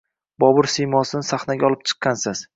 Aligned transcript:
Bobur 0.43 0.69
siymosini 0.75 1.29
sahnaga 1.29 1.69
olib 1.71 1.87
chiqqansiz 1.93 2.45